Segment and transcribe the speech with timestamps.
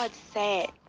[0.00, 0.79] Pode ser.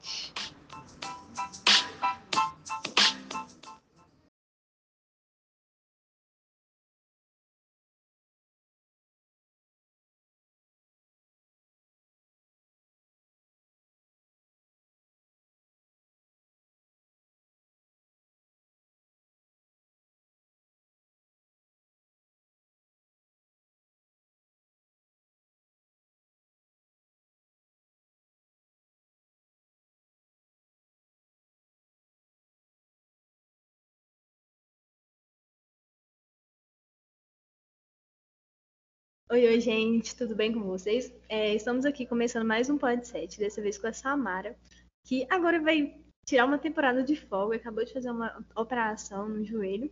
[39.32, 41.10] Oi, oi, gente, tudo bem com vocês?
[41.30, 44.60] É, estamos aqui começando mais um podcast, dessa vez com a Samara,
[45.06, 49.90] que agora vai tirar uma temporada de folga, acabou de fazer uma operação no joelho.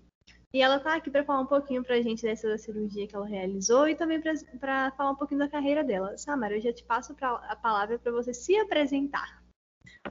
[0.54, 3.26] E ela está aqui para falar um pouquinho para a gente dessa cirurgia que ela
[3.26, 4.22] realizou e também
[4.60, 6.18] para falar um pouquinho da carreira dela.
[6.18, 9.42] Samara, eu já te passo pra, a palavra para você se apresentar.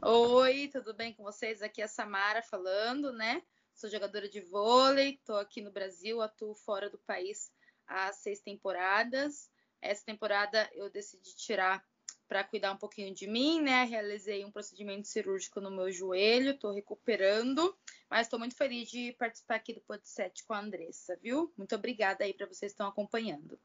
[0.03, 1.61] Oi, tudo bem com vocês?
[1.61, 3.43] Aqui é a Samara falando, né?
[3.75, 7.53] Sou jogadora de vôlei, estou aqui no Brasil, atuo fora do país
[7.89, 9.51] há seis temporadas.
[9.81, 11.83] Essa temporada eu decidi tirar
[12.29, 13.85] para cuidar um pouquinho de mim, né?
[13.85, 17.75] Realizei um procedimento cirúrgico no meu joelho, estou recuperando,
[18.11, 21.51] mas estou muito feliz de participar aqui do podcast com a Andressa, viu?
[21.57, 23.59] Muito obrigada aí para vocês que estão acompanhando.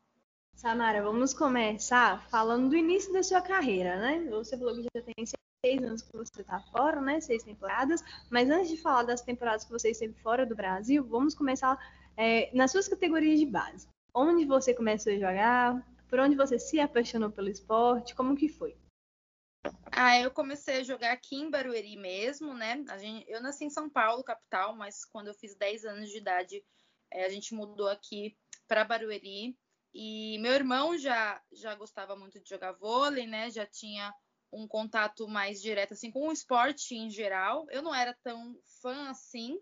[0.55, 4.25] Samara, vamos começar falando do início da sua carreira, né?
[4.30, 5.25] Você falou que já tem
[5.65, 7.19] seis anos que você está fora, né?
[7.19, 8.02] Seis temporadas.
[8.30, 11.77] Mas antes de falar das temporadas que você esteve fora do Brasil, vamos começar
[12.15, 16.80] é, nas suas categorias de base onde você começou a jogar, por onde você se
[16.80, 18.78] apaixonou pelo esporte, como que foi?
[19.92, 22.83] Ah, eu comecei a jogar aqui em Barueri mesmo, né?
[23.00, 26.64] Gente, eu nasci em São Paulo, capital, mas quando eu fiz 10 anos de idade,
[27.11, 29.58] é, a gente mudou aqui para Barueri.
[29.94, 33.50] E meu irmão já, já gostava muito de jogar vôlei, né?
[33.52, 34.14] Já tinha
[34.52, 37.66] um contato mais direto assim com o esporte em geral.
[37.70, 39.60] Eu não era tão fã assim,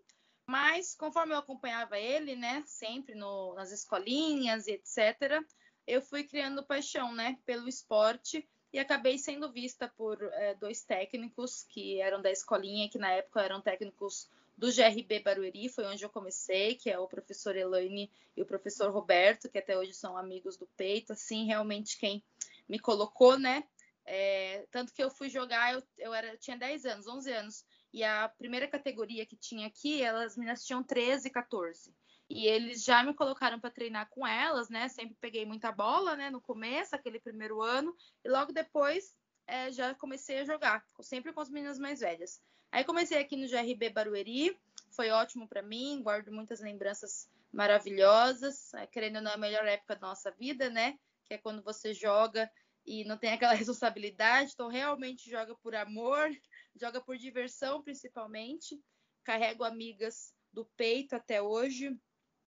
[0.51, 5.41] mas conforme eu acompanhava ele, né, sempre no, nas escolinhas e etc.,
[5.87, 11.63] eu fui criando paixão, né, pelo esporte e acabei sendo vista por é, dois técnicos
[11.63, 16.09] que eram da escolinha, que na época eram técnicos do GRB Barueri, foi onde eu
[16.09, 20.57] comecei, que é o professor Elaine e o professor Roberto, que até hoje são amigos
[20.57, 22.21] do peito, assim, realmente quem
[22.67, 23.63] me colocou, né?
[24.05, 27.65] É, tanto que eu fui jogar, eu, eu, era, eu tinha 10 anos, 11 anos,
[27.93, 31.93] e a primeira categoria que tinha aqui, elas meninas tinham 13, 14.
[32.29, 34.87] E eles já me colocaram para treinar com elas, né?
[34.87, 36.29] Sempre peguei muita bola, né?
[36.29, 37.93] No começo, aquele primeiro ano,
[38.23, 39.13] e logo depois
[39.45, 42.41] é, já comecei a jogar, sempre com as meninas mais velhas.
[42.71, 44.57] Aí comecei aqui no GRB Barueri,
[44.91, 49.65] foi ótimo para mim, guardo muitas lembranças maravilhosas, é, querendo ou não, é a melhor
[49.67, 50.97] época da nossa vida, né?
[51.25, 52.49] Que é quando você joga
[52.85, 56.29] e não tem aquela responsabilidade, então realmente joga por amor,
[56.75, 58.81] joga por diversão principalmente.
[59.23, 61.95] Carrego amigas do peito até hoje,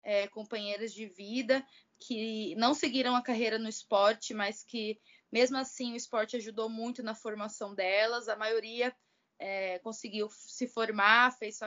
[0.03, 1.67] é, companheiras de vida
[1.99, 7.03] que não seguiram a carreira no esporte, mas que mesmo assim o esporte ajudou muito
[7.03, 8.29] na formação delas.
[8.29, 8.95] A maioria
[9.39, 11.59] é, conseguiu se formar, fez,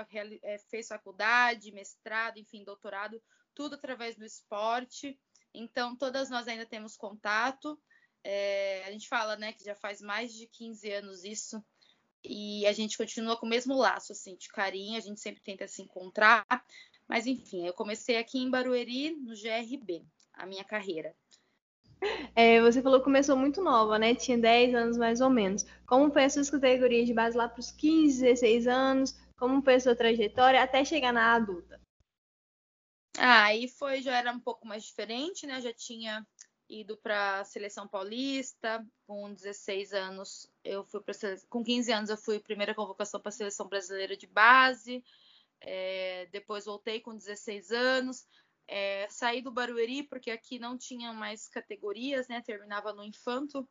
[0.44, 3.22] é, fez faculdade, mestrado, enfim, doutorado,
[3.54, 5.20] tudo através do esporte.
[5.54, 7.80] Então, todas nós ainda temos contato.
[8.24, 11.64] É, a gente fala, né, que já faz mais de 15 anos isso
[12.24, 15.68] e a gente continua com o mesmo laço, assim, de carinho, a gente sempre tenta
[15.68, 16.46] se encontrar.
[17.08, 21.16] Mas enfim, eu comecei aqui em Barueri, no GRB, a minha carreira.
[22.36, 24.16] É, você falou que começou muito nova, né?
[24.16, 25.66] Tinha 10 anos mais ou menos.
[25.86, 29.20] Como foi a sua categoria de base lá para os 15, 16 anos?
[29.38, 31.80] Como foi a sua trajetória até chegar na adulta?
[33.18, 35.62] Ah, aí foi, já era um pouco mais diferente, né?
[35.62, 36.26] Já tinha
[36.72, 38.86] ido para a seleção paulista.
[39.06, 41.14] Com 16 anos, eu fui para
[41.50, 45.04] com 15 anos eu fui primeira convocação para a seleção brasileira de base.
[45.60, 48.26] É, depois voltei com 16 anos.
[48.68, 52.42] É, saí do Barueri porque aqui não tinha mais categorias, né?
[52.42, 53.68] Terminava no infanto.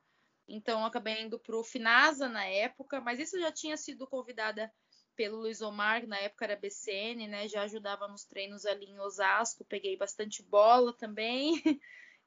[0.46, 4.70] Então acabei indo para o Finasa na época, mas isso já tinha sido convidada
[5.16, 7.48] pelo Luiz Omar, na época era BCN, né?
[7.48, 11.62] Já ajudava nos treinos ali em Osasco, peguei bastante bola também.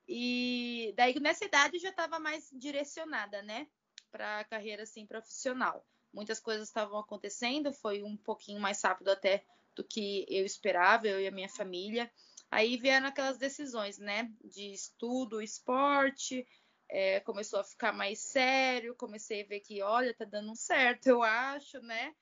[0.08, 3.68] E daí nessa idade já estava mais direcionada, né,
[4.12, 5.86] para a carreira assim profissional.
[6.14, 9.44] Muitas coisas estavam acontecendo, foi um pouquinho mais rápido até
[9.76, 12.12] do que eu esperava, eu e a minha família.
[12.52, 16.46] Aí vieram aquelas decisões, né, de estudo, esporte,
[16.88, 21.24] é, começou a ficar mais sério, comecei a ver que, olha, tá dando certo, eu
[21.24, 22.14] acho, né?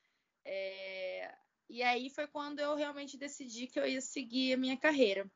[0.45, 1.33] É,
[1.69, 5.29] e aí foi quando eu realmente decidi que eu ia seguir a minha carreira.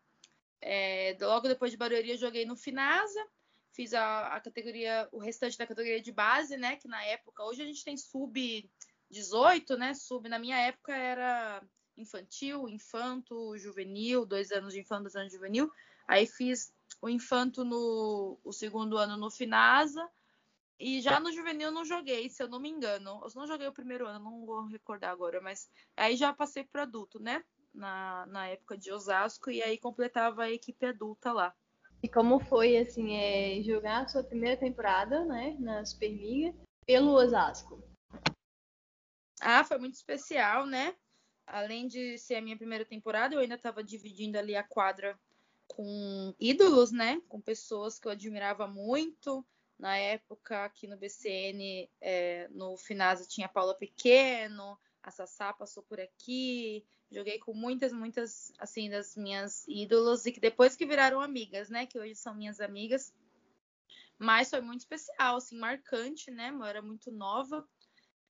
[0.62, 3.26] É, logo depois de Barueri eu joguei no Finasa,
[3.72, 6.78] fiz a, a, categoria, o restante da categoria de base, né?
[6.78, 8.70] Que na época, hoje a gente tem sub
[9.12, 9.94] 18, né?
[9.94, 11.62] Sub, na minha época era
[11.98, 15.72] infantil, infanto, juvenil, dois anos de infanto, dois anos de juvenil.
[16.08, 20.10] Aí fiz o infanto no o segundo ano no Finasa.
[20.78, 23.22] E já no juvenil não joguei, se eu não me engano.
[23.24, 26.84] Eu não joguei o primeiro ano, não vou recordar agora, mas aí já passei para
[26.84, 27.44] adulto, né?
[27.76, 31.54] Na, na época de Osasco, e aí completava a equipe adulta lá.
[32.02, 36.56] E como foi, assim, é, jogar a sua primeira temporada, né, na Superliga,
[36.86, 37.84] pelo Osasco?
[39.42, 40.96] Ah, foi muito especial, né?
[41.46, 45.20] Além de ser a minha primeira temporada, eu ainda estava dividindo ali a quadra
[45.68, 47.22] com ídolos, né?
[47.28, 49.46] Com pessoas que eu admirava muito.
[49.78, 55.84] Na época, aqui no BCN, é, no Finasa, tinha a Paula Pequeno, a Sassá passou
[55.84, 61.22] por aqui, joguei com muitas, muitas, assim, das minhas ídolos e que depois que viraram
[61.22, 61.86] amigas, né?
[61.86, 63.14] Que hoje são minhas amigas.
[64.18, 66.50] Mas foi muito especial, assim, marcante, né?
[66.50, 67.68] Eu era muito nova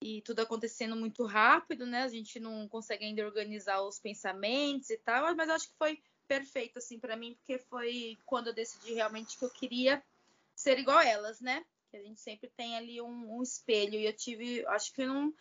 [0.01, 2.03] e tudo acontecendo muito rápido, né?
[2.03, 6.79] A gente não consegue ainda organizar os pensamentos e tal, mas acho que foi perfeito,
[6.79, 10.03] assim, para mim, porque foi quando eu decidi realmente que eu queria
[10.55, 11.63] ser igual elas, né?
[11.89, 15.33] Que a gente sempre tem ali um, um espelho e eu tive, acho que não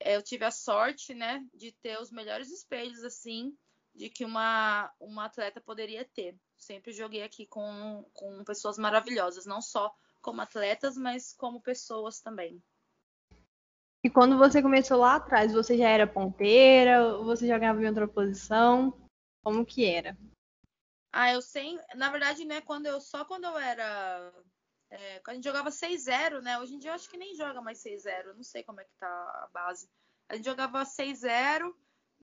[0.00, 3.56] eu tive a sorte, né, de ter os melhores espelhos, assim,
[3.94, 6.36] de que uma, uma atleta poderia ter.
[6.56, 12.62] Sempre joguei aqui com, com pessoas maravilhosas, não só como atletas, mas como pessoas também.
[14.02, 17.18] E quando você começou lá atrás, você já era ponteira?
[17.18, 18.98] Você jogava em outra posição?
[19.44, 20.16] Como que era?
[21.12, 21.78] Ah, eu sei.
[21.94, 24.32] Na verdade, né, quando eu só quando eu era
[24.90, 26.58] é, a gente jogava 6-0, né?
[26.58, 28.34] Hoje em dia eu acho que nem joga mais 6-0.
[28.34, 29.88] Não sei como é que tá a base.
[30.28, 31.72] A gente jogava 6-0,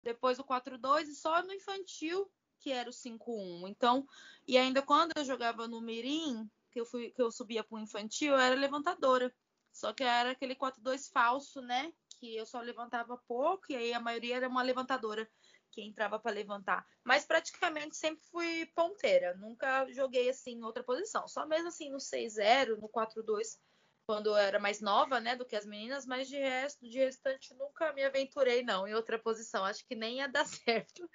[0.03, 3.69] depois o 4-2 e só no infantil que era o 5-1.
[3.69, 4.07] Então,
[4.47, 7.81] e ainda quando eu jogava no Mirim, que eu, fui, que eu subia para o
[7.81, 9.33] infantil, eu era levantadora.
[9.73, 11.93] Só que era aquele 4-2 falso, né?
[12.19, 15.31] Que eu só levantava pouco e aí a maioria era uma levantadora
[15.77, 16.87] que entrava para levantar.
[17.05, 21.29] Mas praticamente sempre fui ponteira, nunca joguei assim em outra posição.
[21.29, 23.59] Só mesmo assim no 6-0, no 4-2,
[24.07, 27.55] quando eu era mais nova, né, do que as meninas, mas de resto, de restante,
[27.55, 29.67] nunca me aventurei não em outra posição.
[29.67, 31.07] Acho que nem ia dar certo.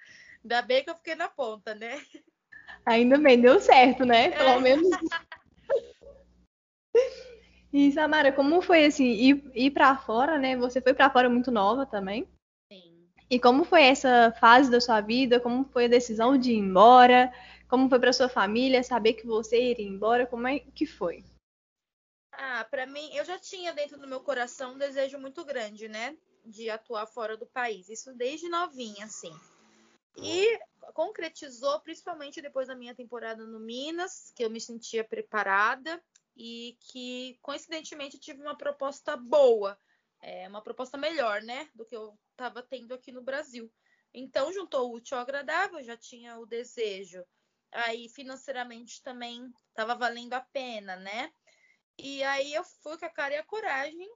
[0.44, 2.00] Ainda bem que eu fiquei na ponta, né?
[2.86, 4.30] Ainda bem, deu certo, né?
[4.30, 4.60] Pelo é.
[4.60, 4.88] menos.
[7.74, 10.54] E Samara, como foi assim ir, ir para fora, né?
[10.58, 12.28] Você foi para fora muito nova também?
[13.32, 15.40] E como foi essa fase da sua vida?
[15.40, 17.32] Como foi a decisão de ir embora?
[17.66, 20.26] Como foi para sua família saber que você iria embora?
[20.26, 21.24] Como é que foi?
[22.30, 26.14] Ah, para mim, eu já tinha dentro do meu coração um desejo muito grande, né,
[26.44, 27.88] de atuar fora do país.
[27.88, 29.32] Isso desde novinha, assim.
[30.18, 30.60] E
[30.92, 35.98] concretizou principalmente depois da minha temporada no Minas, que eu me sentia preparada
[36.36, 39.78] e que coincidentemente tive uma proposta boa
[40.22, 43.70] é, uma proposta melhor, né, do que eu estava tendo aqui no Brasil.
[44.14, 47.24] Então, juntou o útil ao agradável, já tinha o desejo.
[47.72, 51.32] Aí, financeiramente também estava valendo a pena, né?
[51.98, 54.08] E aí eu fui com a cara e a coragem.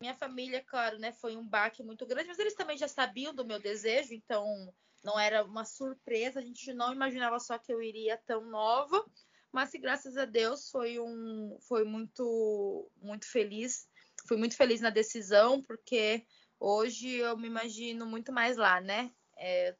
[0.00, 3.44] Minha família, claro, né, foi um baque muito grande, mas eles também já sabiam do
[3.44, 4.72] meu desejo, então
[5.02, 6.38] não era uma surpresa.
[6.38, 9.04] A gente não imaginava só que eu iria tão nova,
[9.52, 13.89] mas graças a Deus foi um foi muito muito feliz
[14.26, 16.26] fui muito feliz na decisão, porque
[16.58, 19.12] hoje eu me imagino muito mais lá, né?
[19.36, 19.74] É,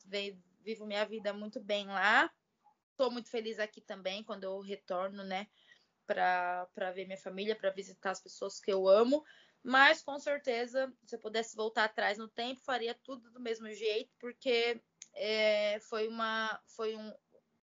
[0.63, 2.31] vivo minha vida muito bem lá.
[2.91, 5.47] Estou muito feliz aqui também quando eu retorno, né?
[6.07, 9.25] Para ver minha família, para visitar as pessoas que eu amo.
[9.63, 14.11] Mas com certeza, se eu pudesse voltar atrás no tempo, faria tudo do mesmo jeito,
[14.19, 14.81] porque
[15.15, 16.61] é, foi uma.
[16.67, 17.15] Foi um.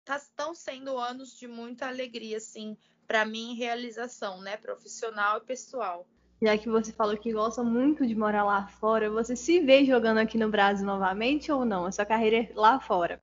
[0.04, 2.76] Tá, estão sendo anos de muita alegria, assim,
[3.06, 4.56] para mim, realização, né?
[4.56, 6.06] Profissional e pessoal
[6.44, 10.18] já que você falou que gosta muito de morar lá fora, você se vê jogando
[10.18, 11.86] aqui no Brasil novamente ou não?
[11.86, 13.18] A sua carreira é lá fora?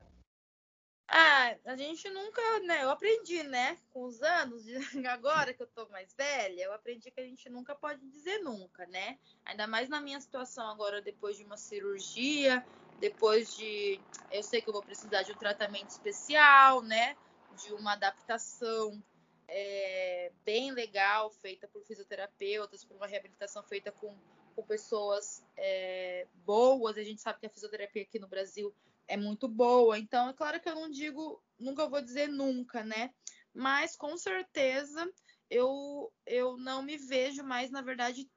[1.07, 2.83] Ah, a gente nunca, né?
[2.83, 3.77] Eu aprendi, né?
[3.93, 4.63] Com os anos,
[5.07, 8.87] agora que eu tô mais velha, eu aprendi que a gente nunca pode dizer nunca,
[8.87, 9.19] né?
[9.45, 12.65] Ainda mais na minha situação agora, depois de uma cirurgia,
[12.99, 13.99] depois de.
[14.31, 17.15] Eu sei que eu vou precisar de um tratamento especial, né?
[17.63, 18.99] De uma adaptação
[19.53, 24.17] é, bem legal, feita por fisioterapeutas, por uma reabilitação feita com,
[24.55, 26.97] com pessoas é, boas.
[26.97, 28.73] A gente sabe que a fisioterapia aqui no Brasil
[29.09, 29.99] é muito boa.
[29.99, 33.13] Então, é claro que eu não digo, nunca vou dizer nunca, né?
[33.53, 35.11] Mas com certeza
[35.49, 38.31] eu, eu não me vejo mais, na verdade,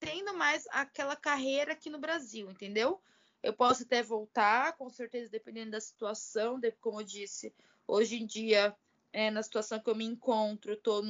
[0.00, 3.00] tendo mais aquela carreira aqui no Brasil, entendeu?
[3.40, 7.54] Eu posso até voltar, com certeza, dependendo da situação, como eu disse,
[7.86, 8.76] hoje em dia
[9.12, 11.02] é, na situação que eu me encontro, estou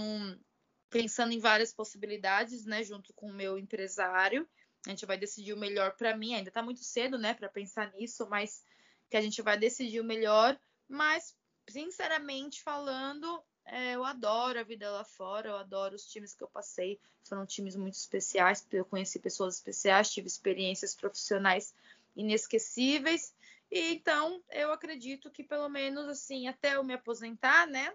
[0.90, 4.49] pensando em várias possibilidades, né, junto com o meu empresário.
[4.87, 6.35] A gente vai decidir o melhor para mim.
[6.35, 8.62] Ainda está muito cedo, né, para pensar nisso, mas
[9.11, 10.59] que a gente vai decidir o melhor.
[10.88, 11.37] Mas,
[11.69, 16.49] sinceramente falando, é, eu adoro a vida lá fora, eu adoro os times que eu
[16.49, 16.99] passei.
[17.25, 21.75] Foram times muito especiais, eu conheci pessoas especiais, tive experiências profissionais
[22.17, 23.35] inesquecíveis.
[23.70, 27.94] E então eu acredito que pelo menos assim, até eu me aposentar, né?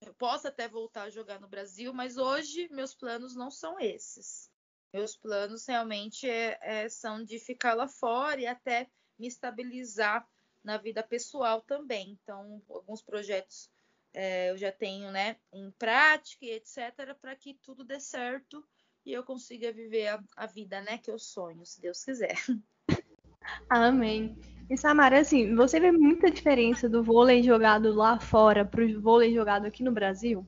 [0.00, 4.50] Eu posso até voltar a jogar no Brasil, mas hoje meus planos não são esses.
[4.92, 8.88] Meus planos realmente é, é, são de ficar lá fora e até
[9.18, 10.26] me estabilizar
[10.64, 12.18] na vida pessoal também.
[12.22, 13.70] Então, alguns projetos
[14.12, 18.66] é, eu já tenho né, em prática e etc., para que tudo dê certo
[19.04, 22.34] e eu consiga viver a, a, vida né, que eu sonho, se Deus quiser.
[23.70, 24.36] Amém.
[24.70, 29.34] E Samara, assim, você vê muita diferença do vôlei jogado lá fora para o vôlei
[29.34, 30.46] jogado aqui no Brasil?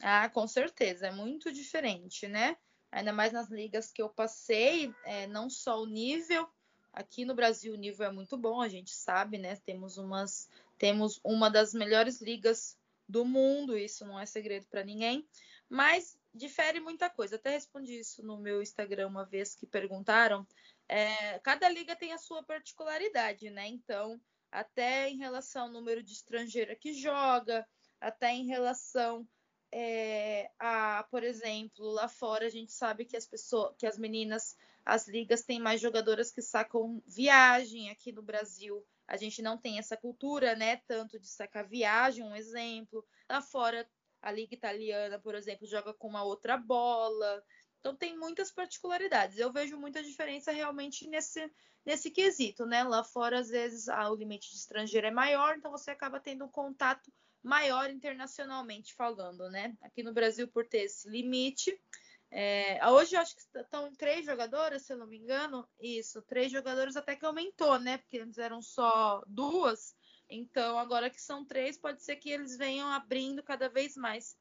[0.00, 2.56] Ah, com certeza, é muito diferente, né?
[2.92, 6.48] Ainda mais nas ligas que eu passei, é, não só o nível,
[6.92, 9.56] aqui no Brasil o nível é muito bom, a gente sabe, né?
[9.56, 12.78] Temos umas temos uma das melhores ligas
[13.08, 15.26] do mundo, isso não é segredo para ninguém,
[15.68, 17.36] mas difere muita coisa.
[17.36, 20.46] Até respondi isso no meu Instagram uma vez que perguntaram.
[20.88, 23.66] É, cada liga tem a sua particularidade, né?
[23.66, 27.66] Então, até em relação ao número de estrangeira que joga,
[28.00, 29.26] até em relação
[29.72, 34.56] é, a, por exemplo, lá fora a gente sabe que as pessoas, que as meninas,
[34.84, 39.78] as ligas têm mais jogadoras que sacam viagem aqui no Brasil a gente não tem
[39.78, 40.76] essa cultura, né?
[40.88, 43.04] Tanto de sacar viagem, um exemplo.
[43.30, 43.88] Lá fora,
[44.20, 47.42] a Liga Italiana, por exemplo, joga com uma outra bola.
[47.86, 49.38] Então tem muitas particularidades.
[49.38, 51.48] Eu vejo muita diferença realmente nesse,
[51.84, 52.82] nesse quesito, né?
[52.82, 56.44] Lá fora, às vezes, ah, o limite de estrangeiro é maior, então você acaba tendo
[56.44, 57.12] um contato
[57.44, 59.76] maior internacionalmente falando, né?
[59.80, 61.80] Aqui no Brasil, por ter esse limite,
[62.28, 65.64] é, hoje eu acho que estão três jogadoras, se eu não me engano.
[65.78, 67.98] Isso, três jogadoras até que aumentou, né?
[67.98, 69.94] Porque antes eram só duas.
[70.28, 74.36] Então, agora que são três, pode ser que eles venham abrindo cada vez mais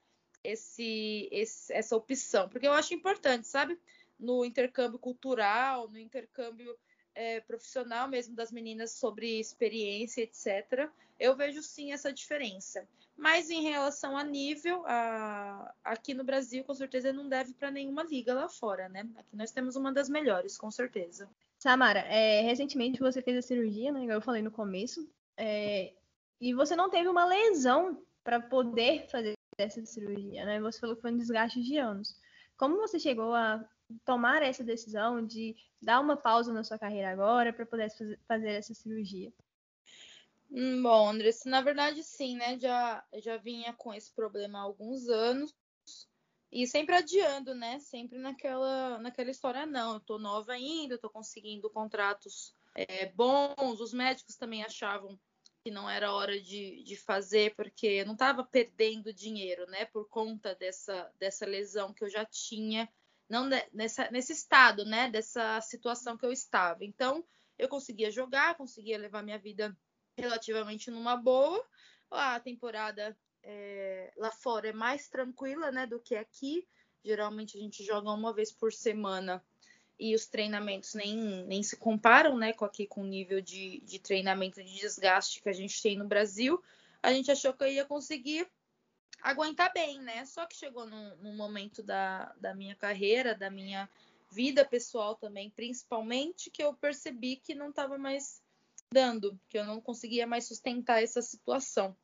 [0.45, 2.47] esse, esse, essa opção.
[2.49, 3.77] Porque eu acho importante, sabe?
[4.19, 6.75] No intercâmbio cultural, no intercâmbio
[7.13, 10.89] é, profissional mesmo das meninas sobre experiência, etc.
[11.19, 12.87] Eu vejo sim essa diferença.
[13.17, 15.73] Mas em relação a nível, a...
[15.83, 19.07] aqui no Brasil, com certeza não deve para nenhuma liga lá fora, né?
[19.15, 21.29] Aqui nós temos uma das melhores, com certeza.
[21.57, 24.05] Samara, é, recentemente você fez a cirurgia, né?
[24.13, 25.09] Eu falei no começo.
[25.37, 25.93] É,
[26.41, 30.59] e você não teve uma lesão para poder fazer essa cirurgia, né?
[30.61, 32.19] Você falou que foi um desgaste de anos.
[32.57, 33.63] Como você chegou a
[34.03, 37.89] tomar essa decisão de dar uma pausa na sua carreira agora para poder
[38.27, 39.31] fazer essa cirurgia?
[40.51, 42.57] Hum, bom, Andressa, na verdade sim, né?
[42.57, 45.53] Já, já vinha com esse problema há alguns anos
[46.51, 47.79] e sempre adiando, né?
[47.79, 53.79] Sempre naquela, naquela história, não, eu tô nova ainda, eu tô conseguindo contratos é, bons,
[53.79, 55.19] os médicos também achavam
[55.65, 59.85] que não era hora de, de fazer, porque eu não estava perdendo dinheiro, né?
[59.85, 62.87] Por conta dessa, dessa lesão que eu já tinha,
[63.27, 65.09] não nessa, nesse estado, né?
[65.09, 66.85] Dessa situação que eu estava.
[66.85, 67.25] Então,
[67.57, 69.75] eu conseguia jogar, conseguia levar minha vida
[70.15, 71.65] relativamente numa boa.
[72.11, 76.67] A temporada é, lá fora é mais tranquila, né, do que aqui.
[77.03, 79.43] Geralmente a gente joga uma vez por semana
[79.99, 83.99] e os treinamentos nem, nem se comparam, né, com aqui com o nível de, de
[83.99, 86.61] treinamento de desgaste que a gente tem no Brasil.
[87.01, 88.47] A gente achou que eu ia conseguir
[89.21, 90.25] aguentar bem, né?
[90.25, 93.89] Só que chegou num, num momento da, da minha carreira, da minha
[94.31, 98.41] vida pessoal também, principalmente, que eu percebi que não estava mais
[98.91, 101.95] dando, que eu não conseguia mais sustentar essa situação.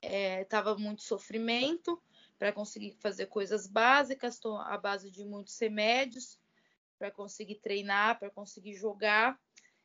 [0.00, 2.00] É, tava muito sofrimento
[2.38, 6.40] para conseguir fazer coisas básicas, estou à base de muitos remédios
[7.02, 9.36] para conseguir treinar, para conseguir jogar,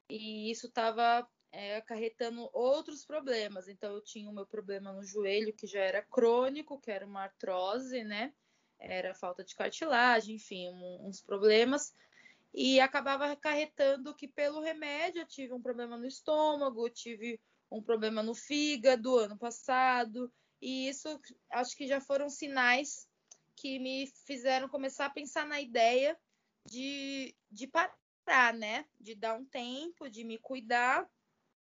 [0.07, 3.67] e isso estava é, acarretando outros problemas.
[3.67, 7.23] Então, eu tinha o meu problema no joelho, que já era crônico, que era uma
[7.23, 8.31] artrose, né?
[8.79, 11.91] Era falta de cartilagem, enfim, um, uns problemas
[12.53, 18.21] e acabava acarretando que pelo remédio eu tive um problema no estômago, tive um problema
[18.21, 20.31] no fígado ano passado,
[20.61, 21.19] e isso
[21.51, 23.09] acho que já foram sinais
[23.55, 26.15] que me fizeram começar a pensar na ideia
[26.67, 28.85] de, de parar, né?
[28.99, 31.09] De dar um tempo, de me cuidar.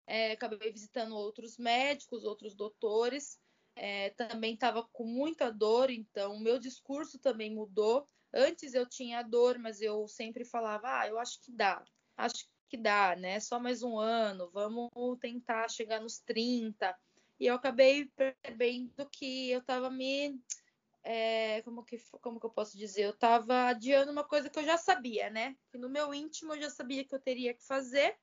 [0.07, 3.39] É, acabei visitando outros médicos, outros doutores.
[3.75, 8.07] É, também estava com muita dor, então o meu discurso também mudou.
[8.33, 11.83] Antes eu tinha dor, mas eu sempre falava, ah, eu acho que dá,
[12.17, 13.39] acho que dá, né?
[13.39, 14.89] Só mais um ano, vamos
[15.19, 16.95] tentar chegar nos 30.
[17.39, 20.39] e eu acabei percebendo que eu estava me
[21.03, 23.03] é, como, que, como que eu posso dizer?
[23.03, 25.55] Eu estava adiando uma coisa que eu já sabia, né?
[25.71, 28.15] Que no meu íntimo eu já sabia que eu teria que fazer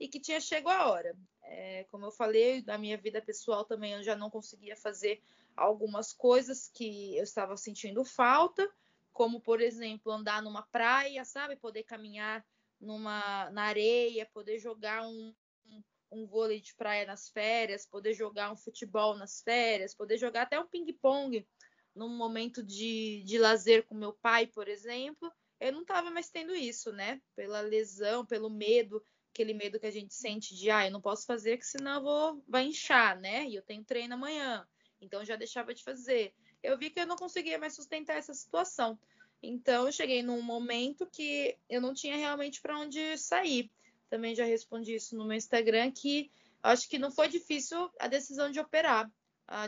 [0.00, 1.16] e que tinha chegado a hora.
[1.44, 5.22] É, como eu falei, na minha vida pessoal também eu já não conseguia fazer
[5.56, 8.68] algumas coisas que eu estava sentindo falta,
[9.12, 12.44] como por exemplo andar numa praia, sabe, poder caminhar
[12.80, 15.32] numa na areia, poder jogar um,
[15.66, 20.42] um, um vôlei de praia nas férias, poder jogar um futebol nas férias, poder jogar
[20.42, 21.46] até um ping-pong
[21.94, 26.54] num momento de, de lazer com meu pai, por exemplo, eu não estava mais tendo
[26.54, 27.20] isso, né?
[27.36, 31.26] Pela lesão, pelo medo, aquele medo que a gente sente de, ah, eu não posso
[31.26, 33.46] fazer, que senão eu vou, vai inchar, né?
[33.46, 34.66] E eu tenho treino amanhã.
[35.00, 36.34] Então já deixava de fazer.
[36.62, 38.98] Eu vi que eu não conseguia mais sustentar essa situação.
[39.42, 43.70] Então eu cheguei num momento que eu não tinha realmente para onde sair.
[44.08, 46.30] Também já respondi isso no meu Instagram que
[46.62, 49.10] acho que não foi difícil a decisão de operar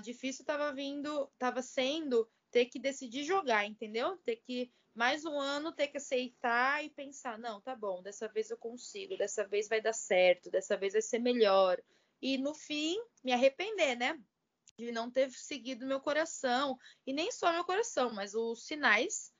[0.03, 4.17] difícil estava vindo, estava sendo ter que decidir jogar, entendeu?
[4.19, 8.51] Ter que mais um ano ter que aceitar e pensar, não, tá bom, dessa vez
[8.51, 11.79] eu consigo, dessa vez vai dar certo, dessa vez vai ser melhor.
[12.21, 14.19] E no fim, me arrepender, né?
[14.79, 19.31] De não ter seguido meu coração, e nem só meu coração, mas os sinais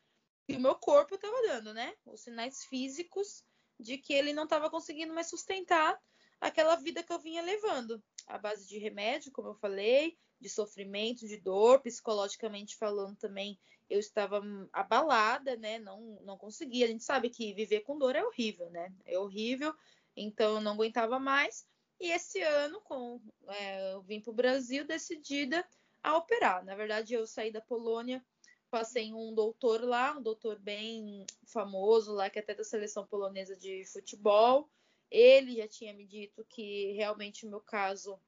[0.47, 1.95] que o meu corpo estava dando, né?
[2.05, 3.43] Os sinais físicos
[3.81, 5.99] de que ele não estava conseguindo mais sustentar
[6.39, 11.27] aquela vida que eu vinha levando, à base de remédio, como eu falei, de sofrimento,
[11.27, 15.79] de dor, psicologicamente falando também, eu estava abalada, né?
[15.79, 16.87] Não, não conseguia.
[16.87, 18.93] A gente sabe que viver com dor é horrível, né?
[19.05, 19.75] É horrível,
[20.17, 21.67] então eu não aguentava mais.
[22.01, 25.67] E esse ano, com, é, eu vim para o Brasil decidida
[26.03, 26.65] a operar.
[26.65, 28.25] Na verdade, eu saí da Polônia,
[28.71, 33.57] passei um doutor lá, um doutor bem famoso lá, que é até da seleção polonesa
[33.57, 34.69] de futebol.
[35.11, 38.21] Ele já tinha me dito que realmente o meu caso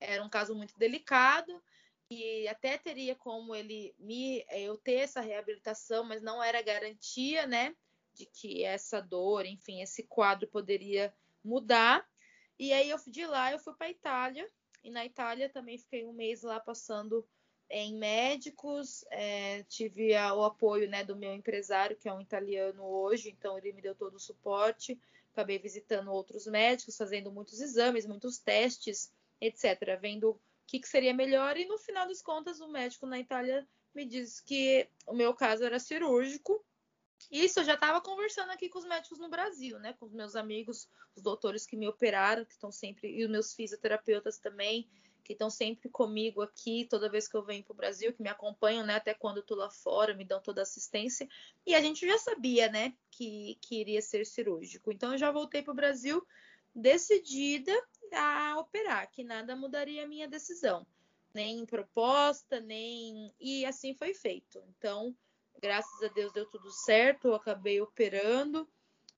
[0.00, 1.62] era um caso muito delicado
[2.10, 7.74] e até teria como ele me eu ter essa reabilitação, mas não era garantia, né,
[8.12, 12.06] de que essa dor, enfim, esse quadro poderia mudar.
[12.58, 14.48] E aí eu de lá eu fui para Itália
[14.82, 17.26] e na Itália também fiquei um mês lá passando
[17.70, 22.84] em médicos, é, tive a, o apoio né, do meu empresário, que é um italiano
[22.84, 25.00] hoje, então ele me deu todo o suporte.
[25.32, 29.10] Acabei visitando outros médicos, fazendo muitos exames, muitos testes
[29.46, 31.56] etc., vendo o que, que seria melhor.
[31.56, 35.64] E no final das contas, o médico na Itália me disse que o meu caso
[35.64, 36.64] era cirúrgico.
[37.30, 39.94] Isso eu já estava conversando aqui com os médicos no Brasil, né?
[39.94, 43.54] Com os meus amigos, os doutores que me operaram, que estão sempre, e os meus
[43.54, 44.88] fisioterapeutas também,
[45.22, 48.28] que estão sempre comigo aqui toda vez que eu venho para o Brasil, que me
[48.28, 48.96] acompanham, né?
[48.96, 51.26] Até quando eu estou lá fora, me dão toda assistência.
[51.66, 52.94] E a gente já sabia, né?
[53.10, 54.92] Que, que iria ser cirúrgico.
[54.92, 56.24] Então eu já voltei para o Brasil
[56.74, 57.72] decidida
[58.14, 60.86] a operar, que nada mudaria a minha decisão,
[61.32, 63.32] nem proposta, nem.
[63.40, 64.62] E assim foi feito.
[64.76, 65.14] Então,
[65.60, 68.68] graças a Deus deu tudo certo, eu acabei operando.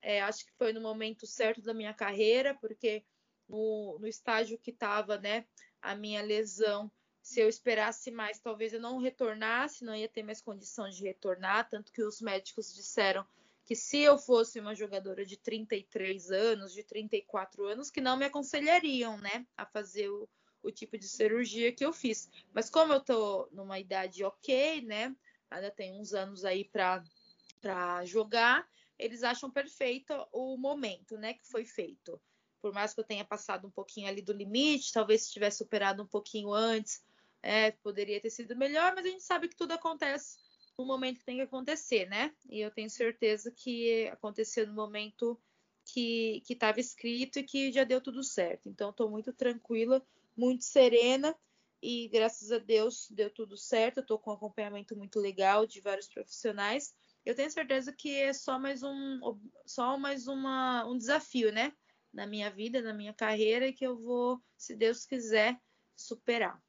[0.01, 3.05] É, acho que foi no momento certo da minha carreira, porque
[3.49, 5.47] no, no estágio que estava, né,
[5.81, 6.91] a minha lesão,
[7.23, 11.69] se eu esperasse mais, talvez eu não retornasse, não ia ter mais condição de retornar,
[11.69, 13.27] tanto que os médicos disseram
[13.67, 18.25] que se eu fosse uma jogadora de 33 anos, de 34 anos, que não me
[18.25, 20.29] aconselhariam, né, a fazer o,
[20.63, 22.31] o tipo de cirurgia que eu fiz.
[22.55, 25.15] Mas como eu tô numa idade ok, né,
[25.51, 31.65] ainda tem uns anos aí para jogar, eles acham perfeito o momento, né, que foi
[31.65, 32.21] feito.
[32.63, 36.05] Por mais que eu tenha passado um pouquinho ali do limite, talvez se tivesse superado
[36.05, 37.05] um pouquinho antes,
[37.43, 40.46] é, poderia ter sido melhor, mas a gente sabe que tudo acontece
[40.79, 42.35] no momento que tem que acontecer, né?
[42.49, 45.41] E eu tenho certeza que aconteceu no momento
[45.85, 48.69] que estava escrito e que já deu tudo certo.
[48.69, 50.05] Então, estou muito tranquila,
[50.37, 51.35] muito serena
[51.83, 54.01] e graças a Deus deu tudo certo.
[54.01, 56.95] Estou com um acompanhamento muito legal de vários profissionais.
[57.25, 59.21] Eu tenho certeza que é só mais um,
[59.65, 61.73] só mais uma, um desafio, né?
[62.12, 65.61] Na minha vida, na minha carreira, e que eu vou, se Deus quiser,
[65.95, 66.61] superar.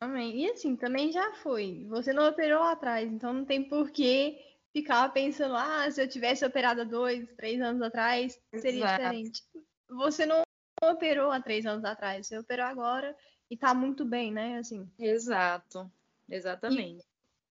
[0.00, 0.40] Amém.
[0.40, 1.86] E assim, também já foi.
[1.88, 4.38] Você não operou lá atrás, então não tem por que
[4.72, 9.02] ficar pensando, ah, se eu tivesse operado há dois, três anos atrás, seria Exato.
[9.02, 9.42] diferente.
[9.88, 10.42] Você não
[10.82, 13.14] operou há três anos atrás, você operou agora
[13.50, 14.58] e tá muito bem, né?
[14.58, 14.90] Assim.
[14.98, 15.90] Exato.
[16.28, 17.04] Exatamente.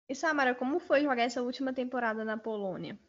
[0.10, 3.00] E, e Samara, como foi jogar essa última temporada na Polônia?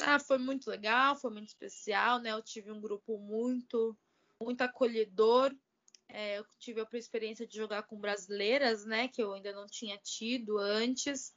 [0.00, 2.32] Ah, foi muito legal, foi muito especial, né?
[2.32, 3.96] Eu tive um grupo muito,
[4.40, 5.54] muito acolhedor.
[6.08, 9.08] É, eu tive a experiência de jogar com brasileiras, né?
[9.08, 11.32] Que eu ainda não tinha tido antes.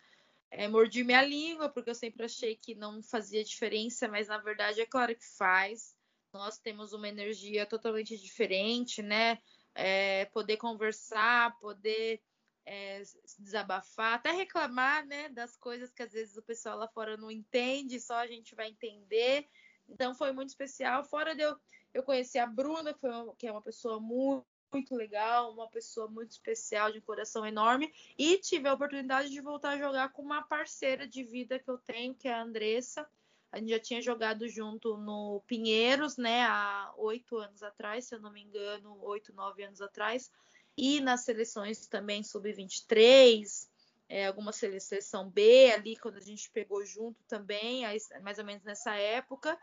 [0.50, 4.82] É, mordi minha língua, porque eu sempre achei que não fazia diferença, mas na verdade
[4.82, 5.96] é claro que faz.
[6.34, 9.38] Nós temos uma energia totalmente diferente, né?
[9.76, 12.22] é, poder conversar, poder
[12.66, 13.02] é,
[13.40, 18.00] desabafar, até reclamar, né, das coisas que às vezes o pessoal lá fora não entende,
[18.00, 19.48] só a gente vai entender.
[19.88, 21.04] Então foi muito especial.
[21.04, 21.56] Fora de eu,
[21.94, 26.08] eu conheci a Bruna, que, uma, que é uma pessoa muito, muito legal, uma pessoa
[26.08, 30.22] muito especial, de um coração enorme, e tive a oportunidade de voltar a jogar com
[30.22, 33.08] uma parceira de vida que eu tenho, que é a Andressa.
[33.52, 38.20] A gente já tinha jogado junto no Pinheiros, né, há oito anos atrás, se eu
[38.20, 40.32] não me engano, oito, nove anos atrás
[40.78, 43.68] e nas seleções também sub-23,
[44.10, 47.84] é, alguma seleção B ali, quando a gente pegou junto também,
[48.22, 49.58] mais ou menos nessa época.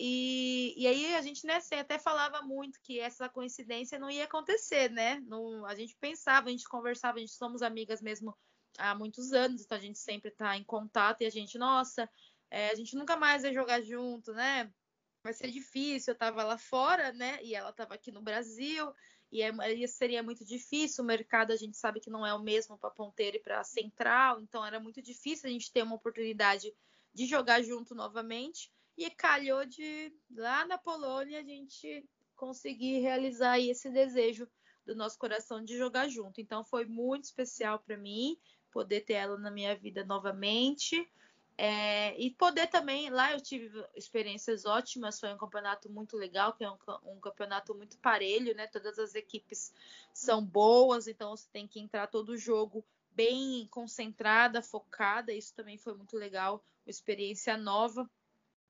[0.00, 4.88] E, e aí a gente né, até falava muito que essa coincidência não ia acontecer,
[4.88, 5.18] né?
[5.26, 8.32] Não, a gente pensava, a gente conversava, a gente somos amigas mesmo
[8.78, 12.08] há muitos anos, então a gente sempre está em contato e a gente, nossa,
[12.48, 14.72] é, a gente nunca mais vai jogar junto, né?
[15.20, 17.42] Vai ser difícil, eu estava lá fora, né?
[17.42, 18.94] E ela estava aqui no Brasil
[19.32, 19.52] e é,
[19.88, 21.02] seria muito difícil.
[21.02, 24.40] O mercado a gente sabe que não é o mesmo para ponteiro e para central,
[24.40, 26.72] então era muito difícil a gente ter uma oportunidade
[27.12, 28.70] de jogar junto novamente.
[28.98, 34.48] E calhou de lá na Polônia a gente conseguir realizar esse desejo
[34.84, 36.40] do nosso coração de jogar junto.
[36.40, 38.36] Então foi muito especial para mim
[38.72, 41.08] poder ter ela na minha vida novamente.
[41.56, 46.64] É, e poder também, lá eu tive experiências ótimas, foi um campeonato muito legal, que
[46.64, 48.66] é um, um, campeonato muito parelho, né?
[48.66, 49.72] Todas as equipes
[50.12, 55.94] são boas, então você tem que entrar todo jogo bem concentrada, focada, isso também foi
[55.94, 58.08] muito legal, uma experiência nova.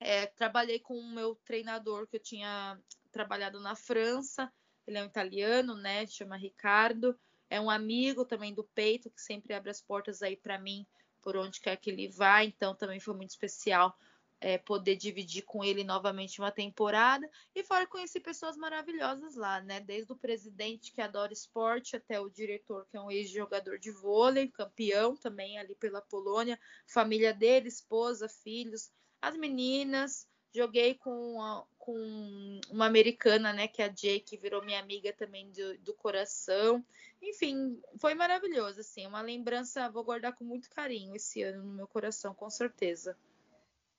[0.01, 2.79] É, trabalhei com o meu treinador que eu tinha
[3.11, 4.53] trabalhado na França,
[4.87, 6.07] ele é um italiano, né?
[6.07, 7.19] Chama Ricardo,
[7.51, 10.87] é um amigo também do peito, que sempre abre as portas aí para mim
[11.21, 13.97] por onde quer que ele vá, então também foi muito especial
[14.41, 17.29] é, poder dividir com ele novamente uma temporada.
[17.55, 19.81] E fora conheci pessoas maravilhosas lá, né?
[19.81, 24.49] Desde o presidente que adora esporte até o diretor, que é um ex-jogador de vôlei,
[24.49, 30.27] campeão também ali pela Polônia, família dele, esposa, filhos, as meninas.
[30.55, 35.13] Joguei com uma, com uma americana, né, que é a Jay, que virou minha amiga
[35.13, 36.85] também do, do coração.
[37.21, 41.87] Enfim, foi maravilhoso, assim, uma lembrança, vou guardar com muito carinho esse ano no meu
[41.87, 43.17] coração, com certeza.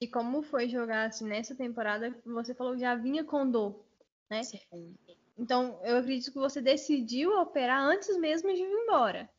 [0.02, 2.16] E como foi jogar assim, nessa temporada?
[2.26, 3.84] Você falou que já vinha com dor,
[4.30, 4.44] né?
[4.44, 4.96] Sim.
[5.38, 9.30] Então, eu acredito que você decidiu operar antes mesmo de vir embora.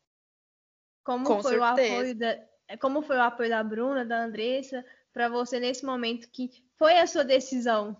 [1.03, 1.61] Como com foi certeza.
[1.61, 6.31] o apoio da, como foi o apoio da Bruna, da Andressa, para você nesse momento
[6.31, 7.96] que foi a sua decisão?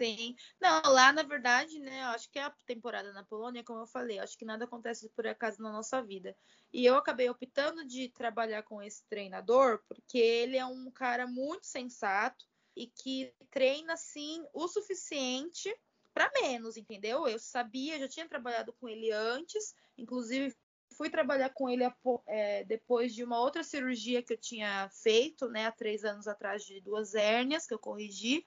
[0.00, 0.34] Sim.
[0.58, 3.86] Não, lá na verdade, né, eu acho que é a temporada na Polônia, como eu
[3.86, 6.34] falei, eu acho que nada acontece por acaso na nossa vida.
[6.72, 11.66] E eu acabei optando de trabalhar com esse treinador porque ele é um cara muito
[11.66, 15.70] sensato e que treina assim o suficiente
[16.14, 17.28] para menos, entendeu?
[17.28, 20.56] Eu sabia, já tinha trabalhado com ele antes, inclusive
[20.92, 21.84] fui trabalhar com ele
[22.26, 26.64] é, depois de uma outra cirurgia que eu tinha feito, né, há três anos atrás,
[26.64, 28.46] de duas hérnias que eu corrigi,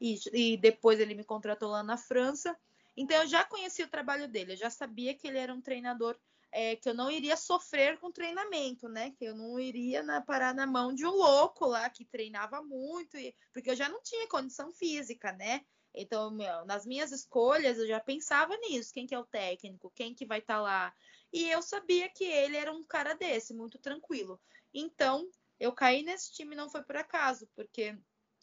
[0.00, 2.56] e, e depois ele me contratou lá na França.
[2.96, 6.16] Então eu já conhecia o trabalho dele, eu já sabia que ele era um treinador
[6.52, 9.10] é, que eu não iria sofrer com treinamento, né?
[9.18, 13.16] Que eu não iria na, parar na mão de um louco lá que treinava muito,
[13.16, 15.62] e, porque eu já não tinha condição física, né?
[15.94, 20.14] Então, meu, nas minhas escolhas, eu já pensava nisso: quem que é o técnico, quem
[20.14, 20.94] que vai estar tá lá.
[21.32, 24.40] E eu sabia que ele era um cara desse, muito tranquilo.
[24.74, 27.96] Então, eu caí nesse time não foi por acaso, porque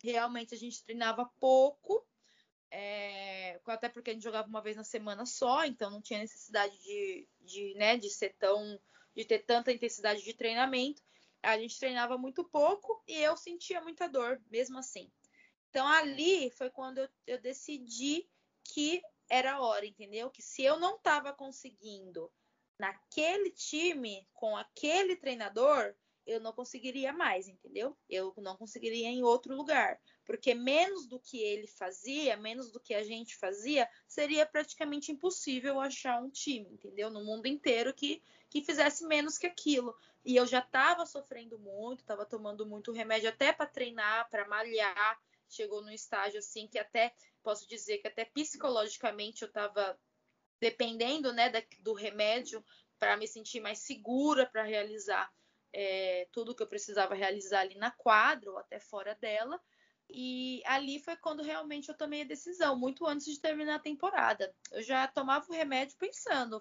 [0.04, 2.06] realmente a gente treinava pouco,
[2.71, 6.78] é, até porque a gente jogava uma vez na semana só, então não tinha necessidade
[6.82, 8.80] de, de, né, de ser tão,
[9.15, 11.02] de ter tanta intensidade de treinamento.
[11.41, 15.12] A gente treinava muito pouco e eu sentia muita dor, mesmo assim.
[15.69, 18.28] Então ali foi quando eu, eu decidi
[18.63, 20.30] que era hora, entendeu?
[20.30, 22.32] Que se eu não estava conseguindo
[22.80, 25.94] naquele time, com aquele treinador,
[26.26, 27.98] eu não conseguiria mais, entendeu?
[28.08, 30.00] Eu não conseguiria em outro lugar.
[30.26, 35.80] Porque menos do que ele fazia, menos do que a gente fazia, seria praticamente impossível
[35.80, 37.10] achar um time, entendeu?
[37.10, 39.96] No mundo inteiro que, que fizesse menos que aquilo.
[40.24, 45.20] E eu já estava sofrendo muito, estava tomando muito remédio até para treinar, para malhar
[45.50, 50.00] chegou num estágio assim que até posso dizer que até psicologicamente eu estava
[50.60, 52.63] dependendo né, do remédio
[52.98, 55.32] para me sentir mais segura para realizar
[55.74, 59.60] é, tudo que eu precisava realizar ali na quadra ou até fora dela.
[60.10, 64.54] E ali foi quando realmente eu tomei a decisão, muito antes de terminar a temporada.
[64.72, 66.60] Eu já tomava o remédio pensando,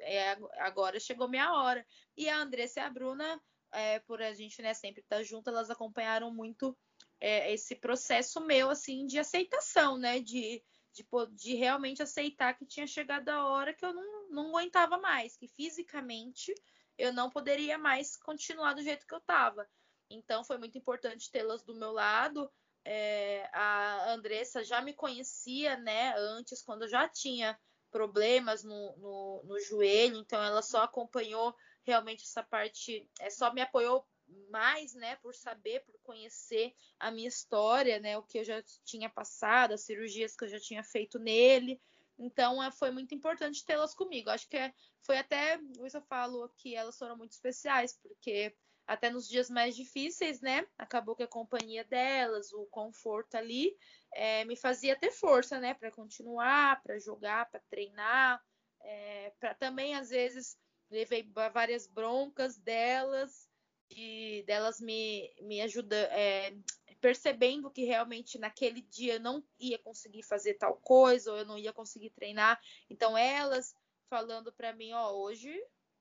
[0.00, 1.86] é, agora chegou minha hora.
[2.16, 3.40] E a Andressa e a Bruna,
[3.72, 6.76] é, por a gente né, sempre estar tá junto, elas acompanharam muito
[7.20, 10.18] é, esse processo meu, assim, de aceitação, né?
[10.18, 14.98] De, de, de realmente aceitar que tinha chegado a hora que eu não, não aguentava
[14.98, 16.52] mais, que fisicamente
[16.96, 19.68] eu não poderia mais continuar do jeito que eu estava.
[20.10, 22.50] Então foi muito importante tê-las do meu lado.
[22.84, 27.58] É, a Andressa já me conhecia, né, antes, quando eu já tinha
[27.90, 33.60] problemas no, no, no joelho, então ela só acompanhou realmente essa parte, é, só me
[33.60, 34.06] apoiou
[34.50, 39.08] mais, né, por saber, por conhecer a minha história, né, o que eu já tinha
[39.08, 41.80] passado, as cirurgias que eu já tinha feito nele.
[42.18, 44.30] Então, é, foi muito importante tê-las comigo.
[44.30, 48.54] Acho que é, foi até, isso eu falo que elas foram muito especiais, porque
[48.86, 53.76] até nos dias mais difíceis, né, acabou que a companhia delas, o conforto ali,
[54.14, 58.42] é, me fazia ter força, né, para continuar, para jogar, para treinar,
[58.80, 60.58] é, para também, às vezes,
[60.90, 63.47] levei várias broncas delas,
[63.88, 66.54] de delas me, me ajudando, é,
[67.00, 71.58] percebendo que realmente naquele dia eu não ia conseguir fazer tal coisa, ou eu não
[71.58, 72.60] ia conseguir treinar.
[72.90, 73.74] Então elas
[74.08, 75.54] falando para mim, ó, hoje